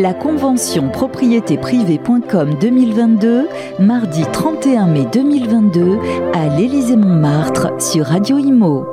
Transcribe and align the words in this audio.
La 0.00 0.14
convention 0.14 0.90
propriétéprivée.com 0.90 2.54
2022, 2.60 3.48
mardi 3.80 4.22
31 4.32 4.86
mai 4.86 5.06
2022, 5.12 5.98
à 6.34 6.56
l'Élysée-Montmartre 6.56 7.82
sur 7.82 8.06
Radio 8.06 8.38
Imo. 8.38 8.86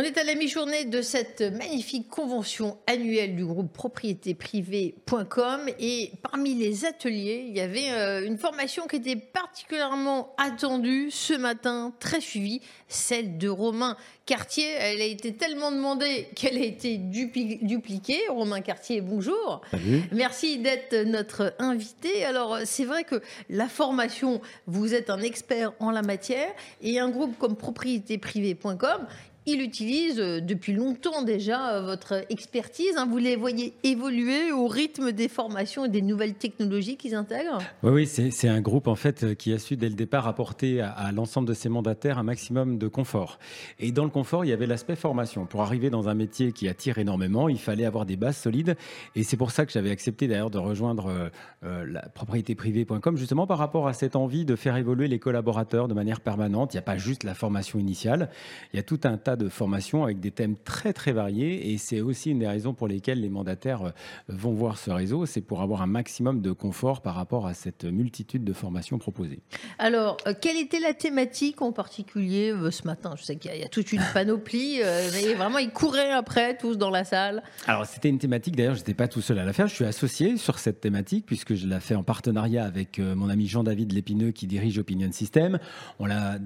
On 0.00 0.02
est 0.02 0.16
à 0.16 0.24
la 0.24 0.34
mi-journée 0.34 0.86
de 0.86 1.02
cette 1.02 1.42
magnifique 1.42 2.08
convention 2.08 2.78
annuelle 2.86 3.36
du 3.36 3.44
groupe 3.44 3.70
propriétéprivée.com 3.70 5.60
et 5.78 6.12
parmi 6.22 6.54
les 6.54 6.86
ateliers, 6.86 7.44
il 7.46 7.54
y 7.54 7.60
avait 7.60 7.90
euh, 7.90 8.26
une 8.26 8.38
formation 8.38 8.86
qui 8.86 8.96
était 8.96 9.16
particulièrement 9.16 10.34
attendue 10.38 11.10
ce 11.10 11.34
matin, 11.34 11.92
très 12.00 12.22
suivie, 12.22 12.62
celle 12.88 13.36
de 13.36 13.50
Romain 13.50 13.94
Cartier. 14.24 14.70
Elle 14.78 15.02
a 15.02 15.04
été 15.04 15.34
tellement 15.34 15.70
demandée 15.70 16.28
qu'elle 16.34 16.56
a 16.56 16.64
été 16.64 16.96
dupliquée. 16.96 18.20
Romain 18.30 18.62
Cartier, 18.62 19.02
bonjour. 19.02 19.60
Salut. 19.70 20.02
Merci 20.12 20.60
d'être 20.60 20.96
notre 21.04 21.54
invité. 21.58 22.24
Alors, 22.24 22.60
c'est 22.64 22.86
vrai 22.86 23.04
que 23.04 23.20
la 23.50 23.68
formation, 23.68 24.40
vous 24.66 24.94
êtes 24.94 25.10
un 25.10 25.20
expert 25.20 25.74
en 25.78 25.90
la 25.90 26.00
matière 26.00 26.48
et 26.80 26.98
un 26.98 27.10
groupe 27.10 27.36
comme 27.38 27.56
propriétéprivée.com, 27.56 29.06
il 29.46 29.62
utilise 29.62 30.20
euh, 30.20 30.40
depuis 30.40 30.72
longtemps 30.74 31.22
déjà 31.22 31.70
euh, 31.70 31.82
votre 31.82 32.24
expertise. 32.28 32.96
Hein. 32.96 33.06
Vous 33.10 33.16
les 33.16 33.36
voyez 33.36 33.72
évoluer 33.84 34.52
au 34.52 34.66
rythme 34.66 35.12
des 35.12 35.28
formations 35.28 35.86
et 35.86 35.88
des 35.88 36.02
nouvelles 36.02 36.34
technologies 36.34 36.96
qu'ils 36.96 37.14
intègrent? 37.14 37.58
Oui, 37.82 37.90
oui 37.90 38.06
c'est 38.06 38.48
un 38.48 38.60
groupe 38.60 38.86
en 38.86 38.96
fait 38.96 39.24
euh, 39.24 39.34
qui 39.34 39.52
a 39.52 39.58
su 39.58 39.76
dès 39.76 39.88
le 39.88 39.94
départ 39.94 40.26
apporter 40.28 40.80
à, 40.80 41.10
l'ensemble 41.12 41.48
de 41.48 41.54
ses 41.54 41.68
mandataires 41.68 42.18
un 42.18 42.22
maximum 42.22 42.78
de 42.78 42.88
confort. 42.88 43.38
Et 43.78 43.92
dans 43.92 44.04
le 44.04 44.10
confort, 44.10 44.44
il 44.44 44.48
y 44.48 44.52
avait 44.52 44.66
l'aspect 44.66 44.96
formation. 44.96 45.46
Pour 45.46 45.62
arriver 45.62 45.90
dans 45.90 46.08
un 46.08 46.14
métier 46.14 46.52
qui 46.52 46.68
attire 46.68 46.98
énormément, 46.98 47.48
il 47.48 47.58
fallait 47.58 47.84
avoir 47.84 48.04
des 48.04 48.16
bases 48.16 48.36
solides. 48.36 48.76
Et 49.16 49.22
c'est 49.22 49.36
pour 49.36 49.50
ça 49.50 49.64
que 49.64 49.72
j'avais 49.72 49.90
accepté 49.90 50.28
d'ailleurs 50.28 50.50
de 50.50 50.58
rejoindre 50.58 51.30
la 51.62 52.02
propriétéprivée.com 52.08 53.16
justement 53.16 53.46
par 53.46 53.58
rapport 53.58 53.88
à 53.88 53.92
cette 53.92 54.16
envie 54.16 54.44
de 54.44 54.56
faire 54.56 54.76
évoluer 54.76 55.08
les 55.08 55.18
collaborateurs 55.18 55.88
de 55.88 55.94
manière 55.94 56.20
permanente. 56.20 56.74
Il 56.74 56.76
n'y 56.76 56.80
a 56.80 56.82
pas 56.82 56.98
juste 56.98 57.24
la 57.24 57.34
formation 57.34 57.78
initiale, 57.78 58.30
il 58.72 58.76
y 58.76 58.80
a 58.80 58.82
tout 58.82 59.00
un 59.04 59.16
tas 59.16 59.29
de 59.36 59.48
formations 59.48 60.04
avec 60.04 60.20
des 60.20 60.30
thèmes 60.30 60.56
très 60.56 60.92
très 60.92 61.12
variés 61.12 61.72
et 61.72 61.78
c'est 61.78 62.00
aussi 62.00 62.30
une 62.30 62.38
des 62.38 62.46
raisons 62.46 62.74
pour 62.74 62.88
lesquelles 62.88 63.20
les 63.20 63.28
mandataires 63.28 63.82
euh, 63.82 63.90
vont 64.28 64.52
voir 64.52 64.78
ce 64.78 64.90
réseau, 64.90 65.26
c'est 65.26 65.40
pour 65.40 65.62
avoir 65.62 65.82
un 65.82 65.86
maximum 65.86 66.40
de 66.40 66.52
confort 66.52 67.02
par 67.02 67.14
rapport 67.14 67.46
à 67.46 67.54
cette 67.54 67.84
multitude 67.84 68.44
de 68.44 68.52
formations 68.52 68.98
proposées. 68.98 69.40
Alors, 69.78 70.16
euh, 70.26 70.34
quelle 70.38 70.56
était 70.56 70.80
la 70.80 70.94
thématique 70.94 71.62
en 71.62 71.72
particulier 71.72 72.52
euh, 72.52 72.70
ce 72.70 72.86
matin? 72.86 73.14
Je 73.16 73.24
sais 73.24 73.36
qu'il 73.36 73.54
y, 73.54 73.62
a 73.62 73.68
toute 73.68 73.92
une 73.92 74.02
panoplie, 74.12 74.80
mais 75.12 75.34
vraiment 75.34 75.58
ils 75.58 75.70
couraient 75.70 76.12
après 76.12 76.56
tous 76.56 76.76
dans 76.76 76.90
la 76.90 77.04
salle. 77.04 77.42
Alors 77.66 77.86
c'était 77.86 78.08
une 78.08 78.18
thématique, 78.18 78.56
d'ailleurs 78.56 78.74
je 78.74 78.80
n'étais 78.80 78.94
pas 78.94 79.08
tout 79.08 79.22
seul 79.22 79.38
à 79.38 79.44
la 79.44 79.52
faire, 79.52 79.66
je 79.66 79.74
suis 79.74 79.84
associé 79.84 80.36
sur 80.36 80.58
cette 80.58 80.80
thématique 80.80 81.26
puisque 81.26 81.54
je 81.54 81.66
l'ai 81.66 81.80
fait 81.80 81.94
en 81.94 82.02
partenariat 82.02 82.64
avec 82.64 82.98
mon 82.98 83.28
ami 83.28 83.46
Jean-David 83.46 83.92
Lépineux 83.92 84.30
qui 84.32 84.46
dirige 84.46 84.78
Opinion 84.78 85.12
System. 85.12 85.58
On 85.98 86.06
l'a 86.06 86.38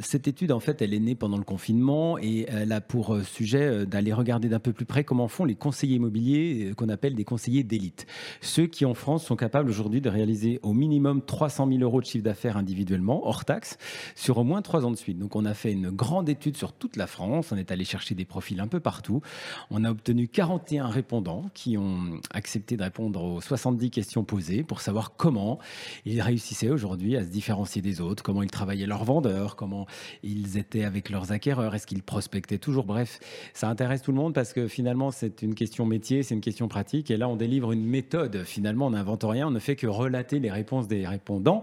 cette 0.00 0.28
étude, 0.28 0.52
en 0.52 0.60
fait, 0.60 0.80
elle 0.82 0.94
est 0.94 1.00
née 1.00 1.14
pendant 1.14 1.36
le 1.36 1.44
confinement 1.44 2.18
et 2.18 2.27
elle 2.48 2.72
a 2.72 2.80
pour 2.80 3.14
euh, 3.14 3.22
sujet 3.22 3.62
euh, 3.62 3.86
d'aller 3.86 4.12
regarder 4.12 4.48
d'un 4.48 4.58
peu 4.58 4.72
plus 4.72 4.84
près 4.84 5.04
comment 5.04 5.28
font 5.28 5.44
les 5.44 5.54
conseillers 5.54 5.96
immobiliers 5.96 6.68
euh, 6.70 6.74
qu'on 6.74 6.88
appelle 6.88 7.14
des 7.14 7.24
conseillers 7.24 7.62
d'élite. 7.62 8.06
Ceux 8.40 8.66
qui, 8.66 8.84
en 8.84 8.94
France, 8.94 9.24
sont 9.24 9.36
capables 9.36 9.68
aujourd'hui 9.68 10.00
de 10.00 10.08
réaliser 10.08 10.60
au 10.62 10.72
minimum 10.72 11.22
300 11.22 11.68
000 11.68 11.80
euros 11.80 12.00
de 12.00 12.06
chiffre 12.06 12.24
d'affaires 12.24 12.56
individuellement, 12.56 13.26
hors 13.26 13.44
taxe, 13.44 13.78
sur 14.14 14.38
au 14.38 14.44
moins 14.44 14.62
trois 14.62 14.84
ans 14.84 14.90
de 14.90 14.96
suite. 14.96 15.18
Donc, 15.18 15.36
on 15.36 15.44
a 15.44 15.54
fait 15.54 15.72
une 15.72 15.90
grande 15.90 16.28
étude 16.28 16.56
sur 16.56 16.72
toute 16.72 16.96
la 16.96 17.06
France. 17.06 17.52
On 17.52 17.56
est 17.56 17.70
allé 17.70 17.84
chercher 17.84 18.14
des 18.14 18.24
profils 18.24 18.60
un 18.60 18.68
peu 18.68 18.80
partout. 18.80 19.20
On 19.70 19.84
a 19.84 19.90
obtenu 19.90 20.28
41 20.28 20.86
répondants 20.88 21.44
qui 21.54 21.76
ont 21.78 22.20
accepté 22.32 22.76
de 22.76 22.82
répondre 22.82 23.22
aux 23.22 23.40
70 23.40 23.90
questions 23.90 24.24
posées 24.24 24.62
pour 24.62 24.80
savoir 24.80 25.16
comment 25.16 25.58
ils 26.04 26.20
réussissaient 26.20 26.70
aujourd'hui 26.70 27.16
à 27.16 27.24
se 27.24 27.28
différencier 27.28 27.82
des 27.82 28.00
autres, 28.00 28.22
comment 28.22 28.42
ils 28.42 28.50
travaillaient 28.50 28.86
leurs 28.86 29.04
vendeurs, 29.04 29.56
comment 29.56 29.86
ils 30.22 30.58
étaient 30.58 30.84
avec 30.84 31.10
leurs 31.10 31.32
acquéreurs, 31.32 31.74
est-ce 31.74 31.86
qu'ils 31.86 32.02
prospectaient 32.18 32.58
toujours. 32.58 32.84
Bref, 32.84 33.20
ça 33.54 33.68
intéresse 33.68 34.02
tout 34.02 34.10
le 34.10 34.16
monde 34.16 34.34
parce 34.34 34.52
que 34.52 34.66
finalement, 34.66 35.12
c'est 35.12 35.40
une 35.42 35.54
question 35.54 35.86
métier, 35.86 36.24
c'est 36.24 36.34
une 36.34 36.40
question 36.40 36.66
pratique. 36.66 37.12
Et 37.12 37.16
là, 37.16 37.28
on 37.28 37.36
délivre 37.36 37.70
une 37.70 37.86
méthode. 37.86 38.42
Finalement, 38.42 38.88
on 38.88 38.90
n'invente 38.90 39.22
rien, 39.22 39.46
on 39.46 39.52
ne 39.52 39.60
fait 39.60 39.76
que 39.76 39.86
relater 39.86 40.40
les 40.40 40.50
réponses 40.50 40.88
des 40.88 41.06
répondants. 41.06 41.62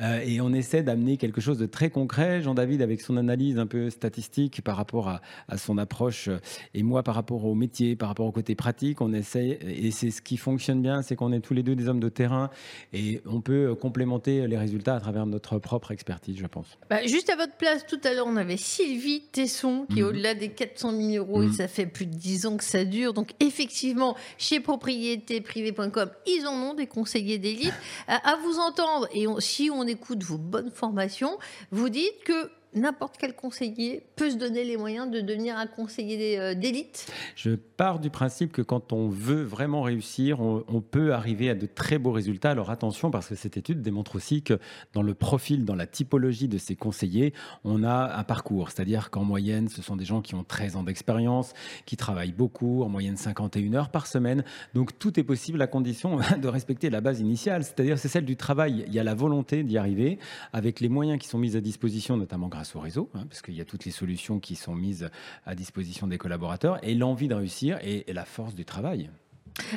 Euh, 0.00 0.20
et 0.24 0.40
on 0.40 0.52
essaie 0.52 0.84
d'amener 0.84 1.16
quelque 1.16 1.40
chose 1.40 1.58
de 1.58 1.66
très 1.66 1.90
concret. 1.90 2.40
Jean-David, 2.40 2.82
avec 2.82 3.00
son 3.00 3.16
analyse 3.16 3.58
un 3.58 3.66
peu 3.66 3.90
statistique 3.90 4.62
par 4.62 4.76
rapport 4.76 5.08
à, 5.08 5.20
son 5.56 5.76
approche, 5.76 6.30
et 6.72 6.84
moi, 6.84 7.02
par 7.02 7.16
rapport 7.16 7.44
au 7.44 7.56
métier, 7.56 7.96
par 7.96 8.08
rapport 8.08 8.26
au 8.26 8.32
côté 8.32 8.54
pratique, 8.54 9.00
on 9.00 9.12
essaie, 9.12 9.58
et 9.66 9.90
c'est 9.90 10.12
ce 10.12 10.22
qui 10.22 10.36
fonctionne 10.36 10.82
bien, 10.82 11.02
c'est 11.02 11.16
qu'on 11.16 11.32
est 11.32 11.40
tous 11.40 11.54
les 11.54 11.64
deux 11.64 11.74
des 11.74 11.88
hommes 11.88 11.98
de 11.98 12.08
terrain 12.08 12.50
et 12.92 13.22
on 13.26 13.40
peut 13.40 13.74
complémenter 13.74 14.46
les 14.46 14.56
résultats 14.56 14.94
à 14.94 15.00
travers 15.00 15.26
notre 15.26 15.58
propre 15.58 15.90
expertise, 15.90 16.36
je 16.38 16.46
pense. 16.46 16.78
Bah, 16.90 17.04
juste 17.04 17.28
à 17.28 17.34
votre 17.34 17.56
place, 17.56 17.84
tout 17.86 18.00
à 18.04 18.14
l'heure, 18.14 18.28
on 18.28 18.36
avait 18.36 18.56
Sylvie 18.56 19.22
Tesson 19.32 19.86
est 20.00 20.02
mhm. 20.02 20.08
au-delà 20.08 20.34
des 20.34 20.50
400 20.50 20.92
000 20.92 21.24
euros 21.24 21.42
et 21.42 21.46
mhm. 21.46 21.52
ça 21.52 21.68
fait 21.68 21.86
plus 21.86 22.06
de 22.06 22.14
10 22.14 22.46
ans 22.46 22.56
que 22.56 22.64
ça 22.64 22.84
dure. 22.84 23.12
Donc, 23.12 23.30
effectivement, 23.40 24.16
chez 24.38 24.60
propriétéprivée.com, 24.60 26.10
ils 26.26 26.46
en 26.46 26.54
ont 26.54 26.74
des 26.74 26.86
conseillers 26.86 27.38
d'élite. 27.38 27.74
À, 28.08 28.36
vous 28.42 28.58
entendre, 28.58 29.08
et 29.12 29.26
si 29.40 29.70
on 29.72 29.86
écoute 29.86 30.22
vos 30.22 30.38
bonnes 30.38 30.70
formations, 30.70 31.38
vous 31.70 31.88
dites 31.88 32.22
que 32.24 32.50
n'importe 32.76 33.16
quel 33.18 33.34
conseiller 33.34 34.02
peut 34.14 34.30
se 34.30 34.36
donner 34.36 34.64
les 34.64 34.76
moyens 34.76 35.10
de 35.10 35.20
devenir 35.20 35.56
un 35.56 35.66
conseiller 35.66 36.38
euh, 36.38 36.54
d'élite 36.54 37.10
Je 37.34 37.50
pars 37.50 37.98
du 37.98 38.10
principe 38.10 38.52
que 38.52 38.62
quand 38.62 38.92
on 38.92 39.08
veut 39.08 39.42
vraiment 39.42 39.82
réussir, 39.82 40.40
on, 40.40 40.80
peut 40.80 41.14
arriver 41.14 41.50
à 41.50 41.54
de 41.54 41.66
très 41.66 41.98
beaux 41.98 42.12
résultats. 42.12 42.50
Alors 42.50 42.70
attention, 42.70 43.10
parce 43.10 43.28
que 43.28 43.34
cette 43.34 43.56
étude 43.56 43.82
démontre 43.82 44.16
aussi 44.16 44.42
que 44.42 44.58
dans 44.92 45.02
le 45.02 45.14
profil, 45.14 45.64
dans 45.64 45.74
la 45.74 45.86
typologie 45.86 46.48
de 46.48 46.58
ces 46.58 46.76
conseillers, 46.76 47.32
on 47.64 47.82
a 47.82 48.16
un 48.16 48.24
parcours. 48.24 48.70
C'est-à-dire 48.70 49.10
qu'en 49.10 49.24
moyenne, 49.24 49.68
ce 49.68 49.82
sont 49.82 49.96
des 49.96 50.04
gens 50.04 50.20
qui 50.20 50.34
ont 50.34 50.44
13 50.44 50.76
ans 50.76 50.82
d'expérience, 50.82 51.54
qui 51.86 51.96
travaillent 51.96 52.32
beaucoup, 52.32 52.82
en 52.82 52.88
moyenne 52.88 53.16
51 53.16 53.72
heures 53.74 53.90
par 53.90 54.06
semaine. 54.06 54.44
Donc 54.74 54.98
tout 54.98 55.18
est 55.18 55.24
possible 55.24 55.60
à 55.62 55.66
condition 55.66 56.18
de 56.40 56.48
respecter 56.48 56.90
la 56.90 57.00
base 57.00 57.20
initiale, 57.20 57.64
c'est-à-dire 57.64 57.98
c'est 57.98 58.08
celle 58.08 58.26
du 58.26 58.36
travail. 58.36 58.84
Il 58.86 58.94
y 58.94 58.98
a 58.98 59.04
la 59.04 59.14
volonté 59.14 59.64
d'y 59.64 59.78
arriver 59.78 60.18
avec 60.52 60.80
les 60.80 60.88
moyens 60.88 61.18
qui 61.18 61.28
sont 61.28 61.38
mis 61.38 61.56
à 61.56 61.60
disposition, 61.60 62.16
notamment 62.16 62.48
grâce 62.48 62.65
au 62.74 62.80
réseau, 62.80 63.10
hein, 63.14 63.26
parce 63.28 63.42
qu'il 63.42 63.54
y 63.54 63.60
a 63.60 63.64
toutes 63.64 63.84
les 63.84 63.90
solutions 63.90 64.40
qui 64.40 64.56
sont 64.56 64.74
mises 64.74 65.10
à 65.44 65.54
disposition 65.54 66.06
des 66.06 66.18
collaborateurs, 66.18 66.82
et 66.82 66.94
l'envie 66.94 67.28
de 67.28 67.34
réussir 67.34 67.78
et 67.82 68.04
la 68.12 68.24
force 68.24 68.54
du 68.54 68.64
travail. 68.64 69.10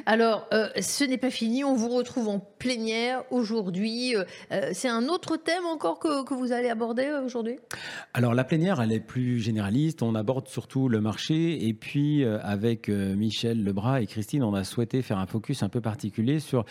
Alors, 0.05 0.47
euh, 0.53 0.67
ce 0.81 1.03
n'est 1.03 1.17
pas 1.17 1.29
fini. 1.29 1.63
On 1.63 1.75
vous 1.75 1.89
retrouve 1.89 2.27
en 2.27 2.39
plénière 2.39 3.23
aujourd'hui. 3.31 4.15
Euh, 4.15 4.23
euh, 4.51 4.69
c'est 4.73 4.89
un 4.89 5.07
autre 5.07 5.37
thème 5.37 5.65
encore 5.65 5.99
que, 5.99 6.33
vous 6.33 6.51
allez 6.51 6.69
aborder 6.69 7.09
aujourd'hui? 7.25 7.57
Alors, 8.13 8.33
la 8.33 8.43
plénière, 8.43 8.81
elle 8.81 8.91
est 8.91 8.99
plus 8.99 9.39
généraliste. 9.39 10.03
On 10.03 10.15
aborde 10.15 10.47
surtout 10.47 10.89
le 10.89 11.01
marché. 11.01 11.67
Et 11.67 11.73
puis, 11.73 12.23
avec 12.25 12.89
Michel 12.89 13.63
Lebras 13.63 14.01
et 14.01 14.05
Christine, 14.05 14.43
on 14.43 14.53
a 14.53 14.63
souhaité 14.63 15.01
faire 15.01 15.17
un 15.17 15.25
focus 15.25 15.63
un 15.63 15.69
peu 15.69 15.81
particulier 15.81 16.39
sur 16.39 16.65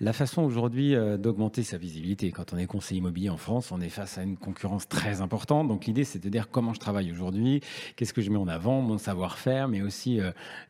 la 0.00 0.12
façon 0.12 0.42
aujourd'hui 0.42 0.94
d'augmenter 1.18 1.62
sa 1.62 1.78
visibilité. 1.78 2.30
Quand 2.30 2.52
on 2.52 2.58
est 2.58 2.66
conseiller 2.66 2.98
immobilier 2.98 3.30
en 3.30 3.36
France, 3.36 3.72
on 3.72 3.80
est 3.80 3.88
face 3.88 4.18
à 4.18 4.22
une 4.22 4.36
concurrence 4.36 4.88
très 4.88 5.20
importante. 5.20 5.68
Donc, 5.68 5.86
l'idée, 5.86 6.04
c'est 6.04 6.22
de 6.22 6.28
dire 6.28 6.48
comment 6.50 6.74
je 6.74 6.80
travaille 6.80 7.12
aujourd'hui, 7.12 7.60
qu'est-ce 7.96 8.12
que 8.12 8.22
je 8.22 8.30
mets 8.30 8.38
en 8.38 8.48
avant, 8.48 8.80
mon 8.80 8.98
savoir-faire, 8.98 9.68
mais 9.68 9.82
aussi, 9.82 10.20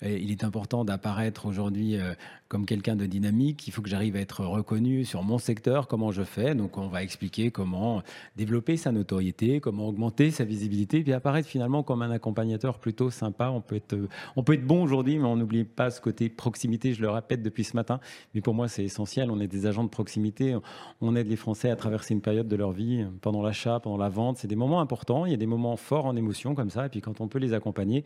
il 0.02 0.30
est 0.30 0.44
important 0.44 0.84
d'apparaître 0.84 1.46
aujourd'hui 1.46 1.83
euh, 1.92 2.14
comme 2.48 2.66
quelqu'un 2.66 2.96
de 2.96 3.06
dynamique. 3.06 3.66
Il 3.66 3.72
faut 3.72 3.82
que 3.82 3.88
j'arrive 3.88 4.16
à 4.16 4.20
être 4.20 4.44
reconnu 4.44 5.04
sur 5.04 5.22
mon 5.22 5.38
secteur, 5.38 5.88
comment 5.88 6.12
je 6.12 6.22
fais. 6.22 6.54
Donc, 6.54 6.78
on 6.78 6.88
va 6.88 7.02
expliquer 7.02 7.50
comment 7.50 8.02
développer 8.36 8.76
sa 8.76 8.92
notoriété, 8.92 9.60
comment 9.60 9.88
augmenter 9.88 10.30
sa 10.30 10.44
visibilité, 10.44 11.02
puis 11.02 11.12
apparaître 11.12 11.48
finalement 11.48 11.82
comme 11.82 12.02
un 12.02 12.10
accompagnateur 12.10 12.78
plutôt 12.78 13.10
sympa. 13.10 13.50
On 13.50 13.60
peut 13.60 13.76
être, 13.76 13.96
on 14.36 14.42
peut 14.42 14.54
être 14.54 14.66
bon 14.66 14.82
aujourd'hui, 14.82 15.18
mais 15.18 15.24
on 15.24 15.36
n'oublie 15.36 15.64
pas 15.64 15.90
ce 15.90 16.00
côté 16.00 16.28
proximité. 16.28 16.92
Je 16.92 17.02
le 17.02 17.10
répète 17.10 17.42
depuis 17.42 17.64
ce 17.64 17.76
matin, 17.76 18.00
mais 18.34 18.40
pour 18.40 18.54
moi, 18.54 18.68
c'est 18.68 18.84
essentiel. 18.84 19.30
On 19.30 19.40
est 19.40 19.48
des 19.48 19.66
agents 19.66 19.84
de 19.84 19.88
proximité. 19.88 20.56
On 21.00 21.16
aide 21.16 21.28
les 21.28 21.36
Français 21.36 21.70
à 21.70 21.76
traverser 21.76 22.14
une 22.14 22.20
période 22.20 22.48
de 22.48 22.56
leur 22.56 22.72
vie 22.72 23.04
pendant 23.20 23.42
l'achat, 23.42 23.80
pendant 23.80 23.96
la 23.96 24.08
vente. 24.08 24.38
C'est 24.38 24.48
des 24.48 24.56
moments 24.56 24.80
importants. 24.80 25.26
Il 25.26 25.32
y 25.32 25.34
a 25.34 25.38
des 25.38 25.46
moments 25.46 25.76
forts 25.76 26.06
en 26.06 26.16
émotion 26.16 26.54
comme 26.54 26.70
ça. 26.70 26.86
Et 26.86 26.88
puis, 26.88 27.00
quand 27.00 27.20
on 27.20 27.28
peut 27.28 27.38
les 27.38 27.52
accompagner, 27.52 28.04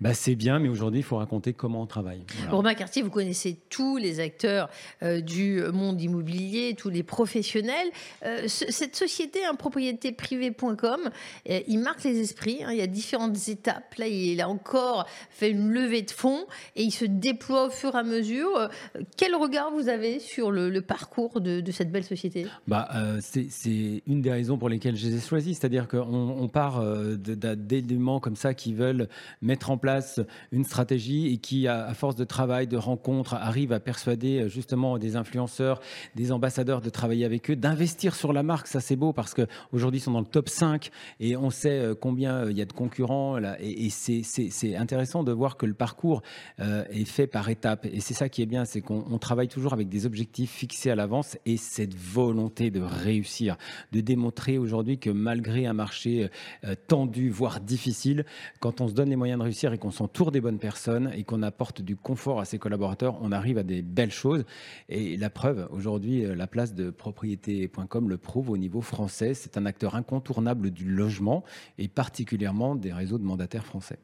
bah, 0.00 0.14
c'est 0.14 0.34
bien. 0.34 0.58
Mais 0.58 0.68
aujourd'hui, 0.68 1.00
il 1.00 1.04
faut 1.04 1.16
raconter 1.16 1.52
comment 1.52 1.82
on 1.82 1.86
travaille. 1.86 2.24
Romain 2.50 2.74
Cartier, 2.74 3.02
vous 3.02 3.10
connaissez 3.14 3.56
tous 3.70 3.96
les 3.96 4.18
acteurs 4.18 4.68
euh, 5.02 5.20
du 5.20 5.62
monde 5.72 6.02
immobilier, 6.02 6.74
tous 6.76 6.90
les 6.90 7.04
professionnels. 7.04 7.88
Euh, 8.24 8.48
cette 8.48 8.96
société, 8.96 9.44
hein, 9.44 9.54
propriétéprivée.com, 9.54 11.10
euh, 11.48 11.60
il 11.68 11.78
marque 11.78 12.02
les 12.02 12.18
esprits. 12.18 12.64
Hein. 12.64 12.72
il 12.72 12.78
y 12.78 12.82
a 12.82 12.88
différentes 12.88 13.48
étapes. 13.48 13.94
Là, 13.98 14.08
il 14.08 14.40
a 14.40 14.48
encore 14.48 15.06
fait 15.30 15.50
une 15.50 15.70
levée 15.70 16.02
de 16.02 16.10
fonds 16.10 16.44
et 16.74 16.82
il 16.82 16.90
se 16.90 17.04
déploie 17.04 17.66
au 17.66 17.70
fur 17.70 17.94
et 17.94 17.98
à 17.98 18.02
mesure. 18.02 18.68
quel 19.16 19.36
regard 19.36 19.70
vous 19.70 19.88
avez 19.88 20.18
sur 20.18 20.50
le, 20.50 20.80
parcours 20.80 21.40
de, 21.40 21.62
cette 21.70 21.92
belle 21.92 22.04
société? 22.04 22.46
Bah, 22.66 22.88
C'est 23.20 24.02
une 24.08 24.22
des 24.22 24.32
raisons 24.32 24.58
pour 24.58 24.68
lesquelles 24.68 24.96
je 24.96 25.06
les 25.06 25.16
ai 25.18 25.20
choisis. 25.20 25.58
C'est-à-dire 25.58 25.86
qu'on 25.86 26.36
on 26.40 26.48
part 26.48 26.82
d'éléments 27.14 28.18
comme 28.18 28.36
ça 28.36 28.54
qui 28.54 28.74
veulent 28.74 29.08
mettre 29.40 29.70
en 29.70 29.78
place 29.78 30.20
une 30.50 30.64
stratégie 30.64 31.32
et 31.32 31.38
qui, 31.38 31.68
à, 31.68 31.94
force 31.94 32.16
de 32.16 32.24
travail, 32.24 32.66
de 32.66 32.76
rencontres, 32.76 33.03
arrivent 33.32 33.72
à 33.72 33.80
persuader 33.80 34.40
euh, 34.40 34.48
justement 34.48 34.98
des 34.98 35.16
influenceurs, 35.16 35.80
des 36.14 36.32
ambassadeurs 36.32 36.80
de 36.80 36.90
travailler 36.90 37.24
avec 37.24 37.50
eux, 37.50 37.56
d'investir 37.56 38.14
sur 38.14 38.32
la 38.32 38.42
marque. 38.42 38.66
Ça, 38.66 38.80
c'est 38.80 38.96
beau 38.96 39.12
parce 39.12 39.34
qu'aujourd'hui, 39.34 40.00
ils 40.00 40.02
sont 40.02 40.12
dans 40.12 40.20
le 40.20 40.26
top 40.26 40.48
5 40.48 40.90
et 41.20 41.36
on 41.36 41.50
sait 41.50 41.78
euh, 41.78 41.94
combien 41.94 42.34
euh, 42.36 42.50
il 42.50 42.58
y 42.58 42.62
a 42.62 42.64
de 42.64 42.72
concurrents. 42.72 43.38
Et, 43.60 43.90
c'est 43.90 44.76
intéressant 44.76 45.24
de 45.24 45.32
voir 45.32 45.56
que 45.56 45.66
le 45.66 45.74
parcours 45.74 46.22
est 46.58 47.04
fait 47.04 47.26
par 47.26 47.48
étapes. 47.48 47.86
Et 47.86 48.00
c'est 48.00 48.14
ça 48.14 48.28
qui 48.28 48.42
est 48.42 48.46
bien, 48.46 48.64
c'est 48.64 48.80
qu'on 48.80 49.18
travaille 49.18 49.48
toujours 49.48 49.72
avec 49.72 49.88
des 49.88 50.06
objectifs 50.06 50.50
fixés 50.50 50.90
à 50.90 50.94
l'avance 50.94 51.36
et 51.46 51.56
cette 51.56 51.94
volonté 51.94 52.70
de 52.70 52.80
réussir, 52.80 53.56
de 53.92 54.00
démontrer 54.00 54.58
aujourd'hui 54.58 54.98
que 54.98 55.10
malgré 55.10 55.66
un 55.66 55.72
marché 55.72 56.28
tendu, 56.88 57.30
voire 57.30 57.60
difficile, 57.60 58.24
quand 58.60 58.80
on 58.80 58.88
se 58.88 58.94
donne 58.94 59.10
les 59.10 59.16
moyens 59.16 59.38
de 59.38 59.44
réussir 59.44 59.72
et 59.72 59.78
qu'on 59.78 59.90
s'entoure 59.90 60.30
des 60.30 60.40
bonnes 60.40 60.58
personnes 60.58 61.12
et 61.14 61.24
qu'on 61.24 61.42
apporte 61.42 61.82
du 61.82 61.96
confort 61.96 62.40
à 62.40 62.44
ses 62.44 62.58
collaborateurs, 62.58 62.93
on 63.02 63.32
arrive 63.32 63.58
à 63.58 63.62
des 63.62 63.82
belles 63.82 64.12
choses. 64.12 64.44
Et 64.88 65.16
la 65.16 65.30
preuve, 65.30 65.68
aujourd'hui, 65.70 66.24
euh, 66.24 66.34
la 66.34 66.46
place 66.46 66.74
de 66.74 66.90
propriété.com 66.90 68.08
le 68.08 68.16
prouve 68.16 68.50
au 68.50 68.56
niveau 68.56 68.80
français. 68.80 69.34
C'est 69.34 69.56
un 69.56 69.66
acteur 69.66 69.94
incontournable 69.94 70.70
du 70.70 70.86
logement 70.86 71.44
et 71.78 71.88
particulièrement 71.88 72.74
des 72.74 72.92
réseaux 72.92 73.18
de 73.18 73.24
mandataires 73.24 73.66
français. 73.66 73.98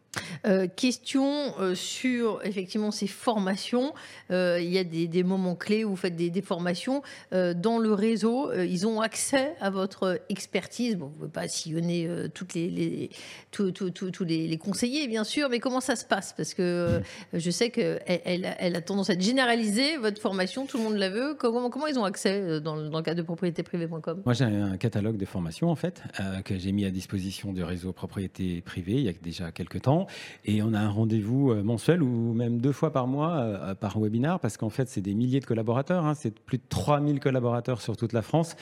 Euh, 0.46 0.66
question 0.66 1.54
euh, 1.60 1.74
sur 1.74 2.40
effectivement 2.44 2.90
ces 2.90 3.06
formations. 3.06 3.92
il 4.30 4.64
y 4.64 4.78
a 4.78 4.84
des, 4.84 5.22
moments 5.22 5.54
clés 5.54 5.84
où 5.84 5.90
vous 5.90 5.96
faites 5.96 6.16
des, 6.16 6.42
formations 6.42 7.02
dans 7.32 7.78
le 7.78 7.92
réseau. 7.92 8.52
ils 8.52 8.86
ont 8.86 9.00
accès 9.00 9.54
à 9.60 9.70
votre 9.70 10.20
expertise. 10.28 10.96
Bon, 10.96 11.06
vous 11.06 11.12
ne 11.12 11.18
pouvez 11.18 11.30
pas 11.30 11.48
sillonner 11.48 12.08
toutes 12.34 12.54
les, 12.54 13.10
tous 13.50 14.24
les, 14.24 14.58
conseillers, 14.58 15.06
bien 15.08 15.24
sûr, 15.24 15.48
mais 15.48 15.58
comment 15.58 15.80
ça 15.80 15.96
se 15.96 16.04
passe? 16.04 16.32
Parce 16.32 16.54
que 16.54 17.00
je 17.32 17.50
sais 17.50 17.70
qu'elle 17.70 18.00
elle, 18.06 18.76
a 18.76 18.80
tendance 18.80 19.10
à 19.10 19.12
être 19.12 19.22
généralisée, 19.22 19.96
votre 19.98 20.20
formation, 20.20 20.66
tout 20.66 20.78
le 20.78 20.84
monde 20.84 20.96
la 20.96 21.10
veut. 21.10 21.34
Comment, 21.38 21.68
comment 21.70 21.86
ils 21.86 21.98
ont 21.98 22.04
accès 22.04 22.60
dans, 22.60 22.76
dans 22.76 22.98
le 22.98 23.04
cadre 23.04 23.18
de 23.18 23.22
propriétéprivée.com 23.22 24.22
Moi, 24.24 24.34
j'ai 24.34 24.44
un 24.44 24.76
catalogue 24.76 25.16
de 25.16 25.26
formations, 25.26 25.68
en 25.68 25.76
fait, 25.76 26.02
que 26.44 26.58
j'ai 26.58 26.72
mis 26.72 26.84
à 26.84 26.90
disposition 26.90 27.52
du 27.52 27.62
réseau 27.62 27.92
propriété 27.92 28.62
privée 28.62 28.94
il 28.94 29.02
y 29.02 29.08
a 29.08 29.12
déjà 29.12 29.52
quelques 29.52 29.82
temps. 29.82 29.99
Et 30.44 30.62
on 30.62 30.74
a 30.74 30.78
un 30.78 30.88
rendez-vous 30.88 31.50
euh, 31.50 31.62
mensuel 31.62 32.02
ou 32.02 32.32
même 32.32 32.60
deux 32.60 32.72
fois 32.72 32.92
par 32.92 33.06
mois 33.06 33.38
euh, 33.38 33.74
par 33.74 33.98
webinar 33.98 34.40
parce 34.40 34.56
qu'en 34.56 34.70
fait, 34.70 34.88
c'est 34.88 35.00
des 35.00 35.14
milliers 35.14 35.40
de 35.40 35.46
collaborateurs. 35.46 36.06
Hein. 36.06 36.14
c'est 36.14 36.38
plus 36.38 36.58
de 36.58 36.62
3000 36.68 37.20
collaborateurs 37.20 37.80
sur 37.80 37.96
toute 37.96 38.12
la 38.12 38.22
France. 38.22 38.56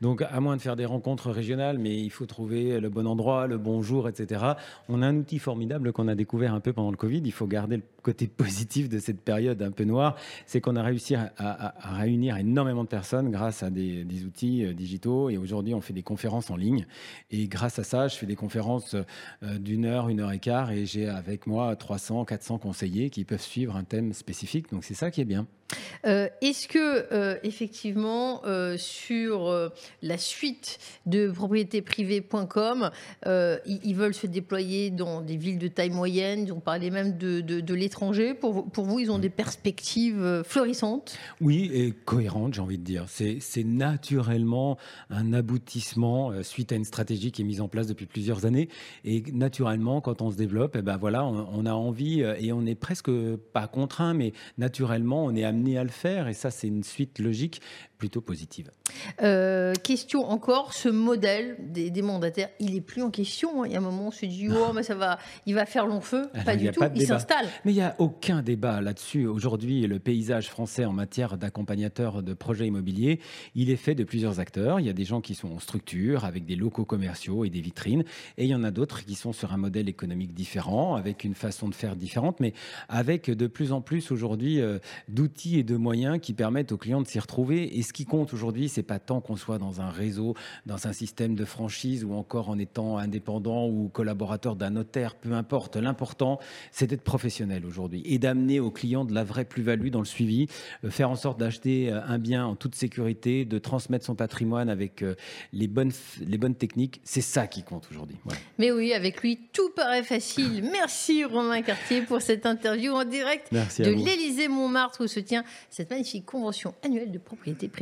Donc, 0.00 0.22
à 0.22 0.40
moins 0.40 0.56
de 0.56 0.62
faire 0.62 0.76
des 0.76 0.86
rencontres 0.86 1.30
régionales, 1.30 1.78
mais 1.78 1.98
il 1.98 2.10
faut 2.10 2.26
trouver 2.26 2.80
le 2.80 2.88
bon 2.88 3.06
endroit, 3.06 3.46
le 3.46 3.58
bon 3.58 3.82
jour, 3.82 4.08
etc. 4.08 4.44
On 4.88 5.02
a 5.02 5.06
un 5.06 5.16
outil 5.16 5.38
formidable 5.38 5.92
qu'on 5.92 6.08
a 6.08 6.14
découvert 6.14 6.54
un 6.54 6.60
peu 6.60 6.72
pendant 6.72 6.90
le 6.90 6.96
Covid. 6.96 7.22
Il 7.24 7.32
faut 7.32 7.46
garder 7.46 7.76
le 7.76 7.82
côté 8.02 8.26
positif 8.40 8.88
de 8.88 8.98
cette 8.98 9.20
période 9.20 9.62
un 9.62 9.70
peu 9.70 9.84
noire. 9.84 10.16
C'est 10.46 10.60
qu'on 10.60 10.76
a 10.76 10.82
réussi 10.82 11.14
à, 11.14 11.74
réunir 11.96 12.36
énormément 12.36 12.84
de 12.84 12.88
personnes 12.88 13.30
grâce 13.30 13.62
à 13.62 13.70
des, 13.70 14.24
outils 14.24 14.64
euh, 14.64 14.72
digitaux. 14.72 15.30
Et 15.30 15.38
aujourd'hui, 15.38 15.74
on 15.74 15.80
fait 15.80 15.92
des 15.92 16.02
conférences 16.02 16.50
en 16.50 16.56
ligne. 16.56 16.86
Et 17.30 17.48
grâce 17.48 17.78
à 17.78 17.84
ça, 17.84 18.08
je 18.08 18.16
fais 18.16 18.26
des 18.26 18.36
conférences 18.36 18.96
d'une 19.42 19.84
heure, 19.84 20.08
une 20.08 20.20
heure 20.20 20.32
et 20.32 20.38
quart. 20.38 20.70
Et 20.80 20.86
j'ai 20.86 21.08
avec 21.08 21.46
moi 21.46 21.76
300, 21.76 22.24
400 22.24 22.58
conseillers 22.58 23.10
qui 23.10 23.24
peuvent 23.24 23.40
suivre 23.40 23.76
un 23.76 23.84
thème 23.84 24.12
spécifique. 24.12 24.70
Donc 24.70 24.84
c'est 24.84 24.94
ça 24.94 25.10
qui 25.10 25.20
est 25.20 25.26
bien. 25.26 25.46
Euh, 26.06 26.28
est-ce 26.40 26.68
que, 26.68 27.06
euh, 27.12 27.36
effectivement, 27.42 28.42
euh, 28.44 28.76
sur 28.76 29.70
la 30.02 30.18
suite 30.18 30.78
de 31.06 31.30
propriétéprivée.com, 31.30 32.90
ils, 33.26 33.94
veulent 33.94 34.14
se 34.14 34.26
déployer 34.26 34.90
dans 34.90 35.20
des 35.20 35.36
villes 35.36 35.58
de 35.58 35.68
taille 35.68 35.90
moyenne 35.90 36.44
Ils 36.46 36.52
ont 36.52 36.60
parlé 36.60 36.90
même 36.90 37.18
de, 37.18 37.40
de, 37.40 37.74
l'étranger. 37.74 38.34
Pour, 38.34 38.70
pour, 38.70 38.84
vous, 38.84 38.98
ils 38.98 39.10
ont 39.10 39.18
des 39.18 39.30
perspectives 39.30 40.42
florissantes? 40.44 41.16
Oui, 41.40 41.70
et 41.72 41.92
cohérentes, 41.92 42.54
j'ai 42.54 42.60
envie 42.60 42.78
de 42.78 42.84
dire. 42.84 43.06
C'est 43.08 43.64
naturellement 43.64 44.78
un 45.10 45.32
aboutissement 45.32 46.42
suite 46.42 46.72
à 46.72 46.76
une 46.76 46.84
stratégie 46.84 47.32
qui 47.32 47.42
est 47.42 47.44
mise 47.44 47.60
en 47.60 47.68
place 47.68 47.86
depuis 47.86 48.06
plusieurs 48.06 48.46
années. 48.46 48.68
Et 49.04 49.22
naturellement, 49.32 50.00
quand 50.00 50.22
on 50.22 50.30
se 50.30 50.36
développe, 50.36 50.69
eh 50.74 50.82
ben 50.82 50.98
on, 51.24 51.48
on 51.52 51.66
a 51.66 51.72
envie 51.72 52.20
et 52.20 52.52
on 52.52 52.62
n'est 52.62 52.74
presque 52.74 53.10
pas 53.52 53.66
contraint, 53.66 54.14
mais 54.14 54.32
naturellement, 54.58 55.24
on 55.24 55.34
est 55.34 55.44
amené 55.44 55.78
à 55.78 55.84
le 55.84 55.90
faire. 55.90 56.28
Et 56.28 56.34
ça, 56.34 56.50
c'est 56.50 56.68
une 56.68 56.84
suite 56.84 57.18
logique 57.18 57.60
plutôt 58.00 58.22
positive. 58.22 58.70
Euh, 59.22 59.74
question 59.74 60.28
encore, 60.28 60.72
ce 60.72 60.88
modèle 60.88 61.56
des, 61.60 62.02
mandataires, 62.02 62.48
il 62.58 62.74
est 62.74 62.80
plus 62.80 63.02
en 63.02 63.10
question. 63.10 63.62
Hein. 63.62 63.66
Il 63.66 63.72
y 63.72 63.74
a 63.76 63.78
un 63.78 63.82
moment, 63.82 64.08
on 64.08 64.10
se 64.10 64.24
dit, 64.24 64.48
oh, 64.50 64.72
mais 64.74 64.82
ça 64.82 64.94
va, 64.94 65.18
il 65.46 65.54
va 65.54 65.66
faire 65.66 65.86
long 65.86 66.00
feu. 66.00 66.28
pas 66.44 66.56
du 66.56 66.70
tout, 66.70 66.82
il 66.94 67.06
s'installe. 67.06 67.46
Mais 67.64 67.72
il 67.72 67.76
n'y 67.76 67.82
a 67.82 67.94
aucun 67.98 68.42
débat 68.42 68.80
là-dessus. 68.80 69.26
Aujourd'hui, 69.26 69.86
le 69.86 69.98
paysage 69.98 70.48
français 70.48 70.86
en 70.86 70.92
matière 70.92 71.36
d'accompagnateurs 71.36 72.22
de 72.22 72.32
projets 72.32 72.66
immobiliers, 72.66 73.20
il 73.54 73.70
est 73.70 73.76
fait 73.76 73.94
de 73.94 74.02
plusieurs 74.02 74.40
acteurs. 74.40 74.80
Il 74.80 74.86
y 74.86 74.90
a 74.90 74.94
des 74.94 75.04
gens 75.04 75.20
qui 75.20 75.34
sont 75.34 75.52
en 75.52 75.58
structure, 75.58 76.24
avec 76.24 76.46
des 76.46 76.56
locaux 76.56 76.86
commerciaux 76.86 77.44
et 77.44 77.50
des 77.50 77.60
vitrines. 77.60 78.04
Et 78.38 78.44
il 78.44 78.48
y 78.48 78.54
en 78.54 78.64
a 78.64 78.70
d'autres 78.70 79.04
qui 79.04 79.14
sont 79.14 79.34
sur 79.34 79.52
un 79.52 79.58
modèle 79.58 79.90
économique 79.90 80.32
différent, 80.32 80.94
avec 80.94 81.22
une 81.22 81.34
façon 81.34 81.68
de 81.68 81.74
faire 81.74 81.96
différente, 81.96 82.40
mais 82.40 82.54
avec 82.88 83.30
de 83.30 83.46
plus 83.46 83.72
en 83.72 83.82
plus 83.82 84.10
aujourd'hui 84.10 84.62
euh, 84.62 84.78
d'outils 85.08 85.58
et 85.58 85.64
de 85.64 85.76
moyens 85.76 86.18
qui 86.18 86.32
permettent 86.32 86.72
aux 86.72 86.78
clients 86.78 87.02
de 87.02 87.06
s'y 87.06 87.20
retrouver. 87.20 87.78
Et 87.78 87.82
ce 87.90 87.92
qui 87.92 88.04
compte 88.04 88.32
aujourd'hui, 88.32 88.68
c'est 88.68 88.84
pas 88.84 89.00
tant 89.00 89.20
qu'on 89.20 89.34
soit 89.34 89.58
dans 89.58 89.80
un 89.80 89.90
réseau, 89.90 90.36
dans 90.64 90.86
un 90.86 90.92
système 90.92 91.34
de 91.34 91.44
franchise 91.44 92.04
ou 92.04 92.12
encore 92.12 92.48
en 92.48 92.56
étant 92.56 92.98
indépendant 92.98 93.66
ou 93.66 93.88
collaborateur 93.88 94.54
d'un 94.54 94.70
notaire, 94.70 95.16
peu 95.16 95.32
importe. 95.32 95.74
L'important, 95.74 96.38
c'est 96.70 96.86
d'être 96.86 97.02
professionnel 97.02 97.66
aujourd'hui 97.66 98.02
et 98.04 98.20
d'amener 98.20 98.60
aux 98.60 98.70
clients 98.70 99.04
de 99.04 99.12
la 99.12 99.24
vraie 99.24 99.44
plus-value 99.44 99.88
dans 99.88 99.98
le 99.98 100.04
suivi, 100.04 100.46
euh, 100.84 100.90
faire 100.90 101.10
en 101.10 101.16
sorte 101.16 101.40
d'acheter 101.40 101.90
euh, 101.90 102.00
un 102.06 102.20
bien 102.20 102.46
en 102.46 102.54
toute 102.54 102.76
sécurité, 102.76 103.44
de 103.44 103.58
transmettre 103.58 104.06
son 104.06 104.14
patrimoine 104.14 104.68
avec 104.68 105.02
euh, 105.02 105.16
les 105.52 105.66
bonnes, 105.66 105.90
les 106.24 106.38
bonnes 106.38 106.54
techniques. 106.54 107.00
C'est 107.02 107.20
ça 107.20 107.48
qui 107.48 107.64
compte 107.64 107.88
aujourd'hui. 107.90 108.18
Mais 108.58 108.70
oui, 108.70 108.92
avec 108.92 109.20
lui, 109.20 109.40
tout 109.52 109.70
paraît 109.70 110.04
facile. 110.04 110.62
Merci 110.72 111.24
Romain 111.24 111.62
Cartier 111.62 112.02
pour 112.02 112.22
cette 112.22 112.46
interview 112.46 112.92
en 112.92 113.04
direct 113.04 113.52
de 113.52 113.90
l'Élysée 113.90 114.46
Montmartre 114.46 115.02
où 115.02 115.08
se 115.08 115.18
tient 115.18 115.42
cette 115.70 115.90
magnifique 115.90 116.24
convention 116.24 116.72
annuelle 116.84 117.10
de 117.10 117.18
propriété 117.18 117.66
privée 117.66 117.79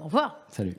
au 0.00 0.04
revoir. 0.04 0.38
Salut. 0.48 0.76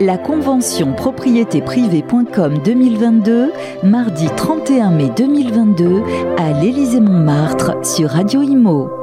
La 0.00 0.16
convention 0.16 0.94
propriétéprivée.com 0.94 2.58
2022, 2.64 3.52
mardi 3.82 4.26
31 4.36 4.90
mai 4.90 5.10
2022, 5.16 6.02
à 6.38 6.52
l'Élysée-Montmartre 6.52 7.84
sur 7.84 8.10
Radio 8.10 8.42
Imo. 8.42 8.97